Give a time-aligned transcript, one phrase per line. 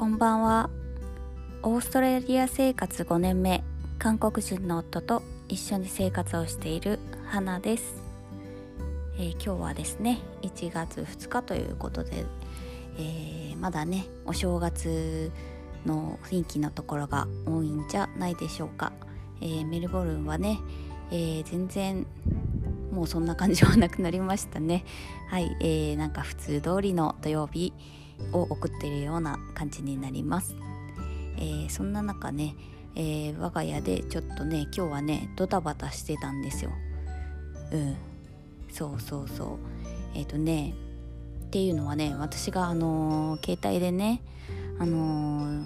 [0.00, 0.70] こんばんは。
[1.62, 3.62] オーストラリア生活5年目
[3.98, 7.96] 韓国人の夫と一緒に生活をしている花です、
[9.18, 12.24] えー、今日はですね1月2日ということで、
[12.96, 15.30] えー、まだねお正月
[15.84, 18.94] の雰囲気のところが多いんじゃないでしょうか、
[19.42, 20.60] えー、メルボルンはね、
[21.12, 22.06] え全然
[22.90, 24.82] もうそんな感じはなくなりましたね。
[25.28, 27.74] はい、えー、なんか普通通りの土曜日
[28.32, 30.56] を送っているような感じになります、
[31.36, 32.54] えー、そんな中ね、
[32.94, 36.70] えー、我が家でちょっとね今日はねドタバタしてたんですよ。
[37.72, 37.96] うん。
[38.72, 39.58] そうそうそう。
[40.14, 40.74] えっ、ー、とね
[41.46, 44.22] っていうのはね私があの携帯でね
[44.78, 45.64] あの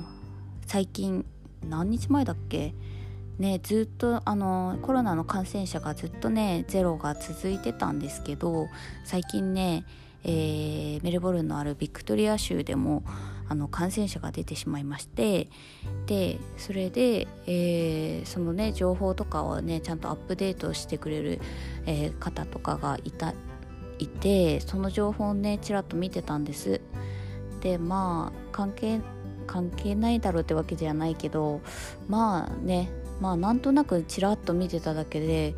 [0.66, 1.24] 最近
[1.68, 2.74] 何日前だっけ？
[3.38, 8.68] ね、ずっとあのコロナの感染者がずっとねゼロが続いてたんですけど
[9.04, 9.84] 最近ね、
[10.24, 13.04] えー、メルボルンのあるビクトリア州でも
[13.48, 15.48] あの感染者が出てしまいまして
[16.06, 21.40] でそれで、えー、そのね情報とかをねちゃんとアップデートしてくれる、
[21.86, 23.34] えー、方とかがいた
[23.98, 26.80] いてその情報をねちらっと見てたんです。
[27.60, 29.00] でまあ関係
[29.46, 31.60] 関係ないだろうってわけじゃないけど
[32.08, 35.54] まあねまあなんとなくちらっと見てただけで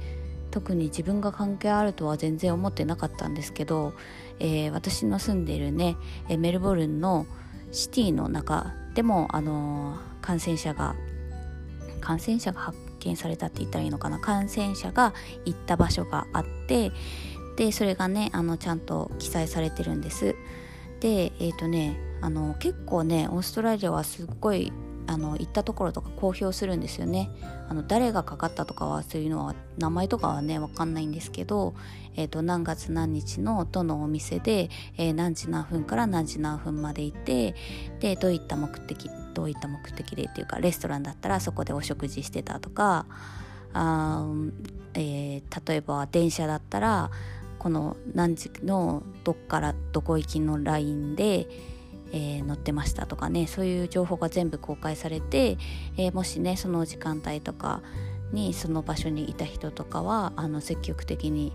[0.50, 3.92] 特に自分が関係あるとは全然思ってなかったんですけど、
[4.38, 5.96] えー、私の住んでいるね
[6.38, 7.26] メルボルンの
[7.72, 10.94] シティの中でも、あのー、感染者が
[12.00, 15.12] 感染者が発見されたって言ったらいいのかな感染者が
[15.44, 16.92] 行った場所があって
[17.56, 20.36] でそれがねあのちゃんと記載されてるんです。
[21.00, 24.72] でえっ、ー、とねあの結構ねオーストラリアはすっごい
[25.08, 27.30] あの行ったところとか公表するんですよね。
[27.68, 31.74] あの誰がかかったとかはそういうのは名前とかはね分かんないんですけど、
[32.16, 37.54] えーと、何月何日のどのお店で、えー、何時何分から何時何分までいて
[38.00, 43.06] でどういった目的どういった目的でっていうかレストランだったらそこでお食事してたとか
[43.72, 44.26] あ、
[44.94, 47.10] えー、例えば電車だったら
[47.58, 51.48] この何時のどっからどこ行きのラインで
[52.12, 55.58] えー、載ってましたとかねそういう情報が全部公開されて、
[55.96, 57.82] えー、もしねその時間帯とか
[58.32, 61.52] にその場所にいた人とかはあの積極的に、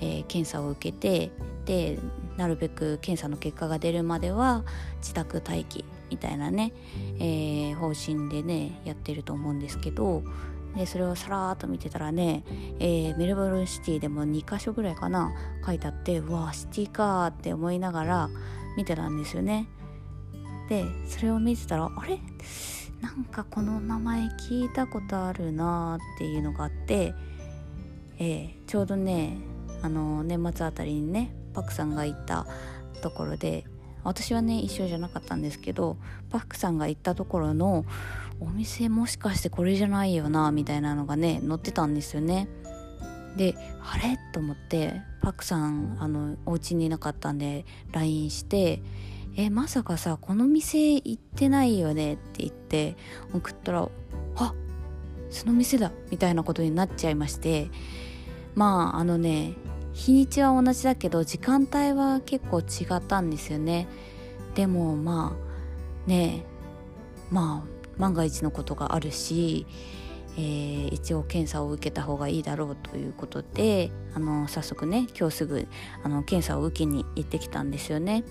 [0.00, 1.30] えー、検査を受けて
[1.64, 1.98] で
[2.36, 4.64] なるべく検査の結果が出るまでは
[4.98, 6.72] 自宅待機みたいなね、
[7.18, 10.22] え方針でねやってると思うんですけど
[10.76, 12.44] でそれをさらーっと見てたらね、
[12.78, 15.32] えー、メルボルンシティでも2か所ぐらいかな
[15.64, 18.30] 書いてあってうわシティかって思いながら
[18.76, 19.66] 見てたんですよね。
[20.68, 22.18] でそれを見てたらあれ？
[23.00, 27.14] なんかこの名前聞いたことあるなっていうのがあって、
[28.18, 29.36] えー、ちょうどね
[29.82, 32.46] あの年末あたりにねパクさんが行った
[33.02, 33.64] ところで
[34.02, 35.98] 私はね一緒じゃなかったんですけど
[36.30, 37.84] パクさんが行ったところの
[38.40, 42.48] お店もしかしてこれじゃないよなみたいなのがね載ってたんですよね。
[43.36, 44.18] であれ？
[44.32, 48.80] と思ってパクさんあのお家にいなかったんで LINE して
[49.38, 52.14] えまさかさこの店行ってないよね？
[52.14, 52.96] って言って
[53.34, 53.88] 送ったら
[54.36, 54.54] あ
[55.30, 57.68] その店だみたいなことになっちゃいまして
[58.54, 59.52] まああのね
[59.92, 63.86] 日にちは同じだけど時間帯は結構違ったんですよね
[64.54, 65.36] でもま
[66.06, 66.44] あね
[67.30, 69.66] まあ万が一のことがあるし、
[70.36, 75.66] えー、一応検査を受けた方がいいだろうということであの早速ね今日すぐ
[76.02, 78.24] あの検査を受けに行ってきたんですよね。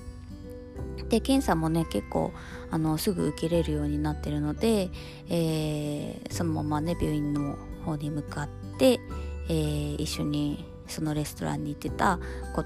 [1.09, 2.31] で検査もね結構
[2.71, 4.89] あのすぐ受けれるようになってるので、
[5.29, 8.99] えー、そのままね病院の方に向かって、
[9.49, 12.19] えー、一緒にそのレストランに行ってた
[12.55, 12.63] こ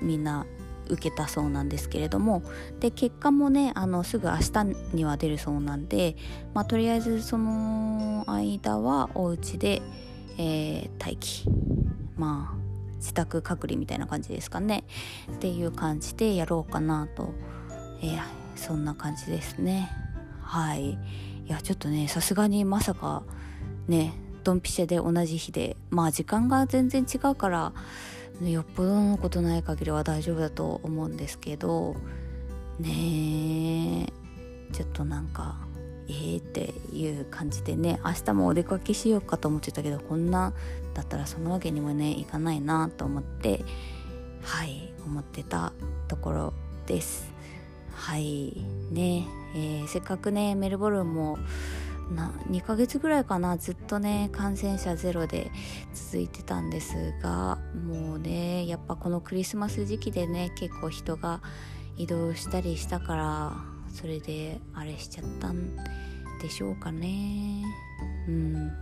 [0.00, 0.46] みんな
[0.88, 2.42] 受けたそうなんですけれども
[2.80, 4.64] で結果もねあのすぐ明日
[4.94, 6.16] には出るそうなんで、
[6.54, 9.82] まあ、とりあえずその間はお家で、
[10.38, 11.44] えー、待機。
[12.16, 12.61] まあ
[13.02, 14.84] 自宅隔離みたいな感じですかね。
[15.34, 17.34] っていう感じでやろうかなと、
[18.00, 18.22] えー、
[18.54, 19.90] そんな感じですね。
[20.40, 20.90] はい。
[20.90, 20.98] い
[21.48, 23.24] やちょっとねさすがにまさか
[23.88, 24.14] ね
[24.44, 27.72] ドンピシャで同じ日でまあ時間が全然違うから
[28.40, 31.96] よっぽどのことない限りは大丈夫だと思うんですけど
[32.78, 35.56] ねえちょっとなんか
[36.08, 40.52] えーっていう感じでね明日もお出かけしようかと思ってたけどこんな
[40.94, 43.64] だったらそのわけにもねいかないなと思って
[44.42, 45.72] はい思ってた
[46.08, 46.54] ところ
[46.86, 47.32] です。
[47.94, 48.56] はい
[48.90, 51.38] ね、えー、せっかくねメルボルンも
[52.10, 55.50] な2ヶ月ぐらいかなずっとね感染者ゼロで
[55.94, 61.40] 続いてたんですがもうねやっぱこのクリスマス時期でね結構人が
[61.96, 65.76] 移動したりしたからそれであれしちゃったん
[66.40, 67.64] でしょうかね。
[68.26, 68.72] うん。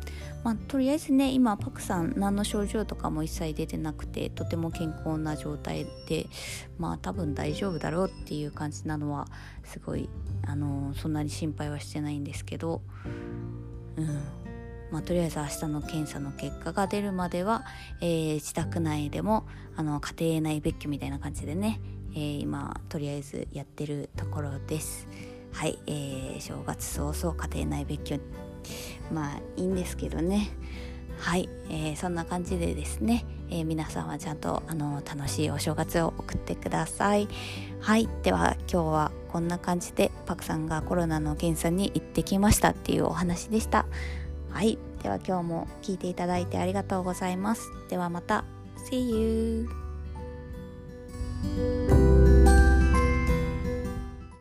[0.42, 6.26] まあ、とりあえずね今パクさん何の症状とかも一切出てなくてとても健康な状態で
[6.78, 9.26] まあ多分大丈夫だろうっていう感じなのは
[9.64, 10.08] すごい
[10.46, 12.80] あのそんなに心配はしてないんですけど。
[13.96, 14.40] うん。
[14.90, 17.64] まあ、とりあえず明日の検査の結果が出るまでは、
[18.00, 19.46] えー、自宅内でも
[19.76, 21.80] あの家庭内別居みたいな感じでね、
[22.14, 25.06] えー、今とりあえずやってるところです。
[25.52, 28.20] はい、えー、正月早々家庭内別居。
[29.12, 30.50] まあいいんですけどね。
[31.18, 37.28] はい、えー、そんな感じでですね、えー、皆さんはちゃんとあの楽しいお正月を送ってください。
[37.80, 43.86] はいでは今日はこんな感じでパクさんがコロナの検査に行ってきましたっていうお話でした。
[44.50, 47.70] はいでは今日も聞いていただいてありがとうございます。
[47.88, 48.44] ではまた。
[48.90, 49.68] See you